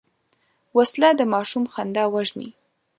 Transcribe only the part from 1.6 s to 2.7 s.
خندا وژني